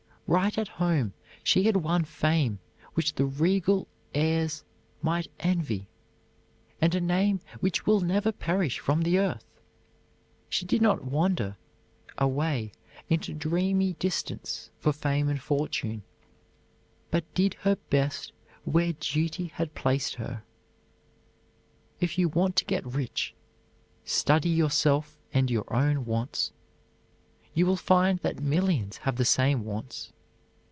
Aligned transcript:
Right 0.27 0.57
at 0.57 0.69
home 0.69 1.11
she 1.43 1.63
had 1.63 1.75
won 1.75 2.05
fame 2.05 2.59
which 2.93 3.15
the 3.15 3.25
regal 3.25 3.89
heirs 4.13 4.63
might 5.01 5.27
envy, 5.41 5.89
and 6.79 6.95
a 6.95 7.01
name 7.01 7.41
which 7.59 7.85
will 7.85 7.99
never 7.99 8.31
perish 8.31 8.79
from 8.79 9.01
the 9.01 9.19
earth. 9.19 9.43
She 10.47 10.63
did 10.65 10.81
not 10.81 11.03
wander 11.03 11.57
away 12.17 12.71
into 13.09 13.33
dreamy 13.33 13.91
distance 13.99 14.69
for 14.79 14.93
fame 14.93 15.27
and 15.27 15.41
fortune, 15.41 16.01
but 17.09 17.25
did 17.33 17.55
her 17.55 17.75
best 17.89 18.31
where 18.63 18.93
duty 18.93 19.47
had 19.47 19.75
placed 19.75 20.13
her. 20.15 20.43
If 21.99 22.17
you 22.17 22.29
want 22.29 22.55
to 22.55 22.63
get 22.63 22.85
rich, 22.85 23.33
study 24.05 24.47
yourself 24.47 25.17
and 25.33 25.51
your 25.51 25.65
own 25.75 26.05
wants. 26.05 26.53
You 27.53 27.65
will 27.65 27.75
find 27.75 28.17
that 28.19 28.39
millions 28.39 28.95
have 28.95 29.17
the 29.17 29.25
same 29.25 29.65
wants. 29.65 30.13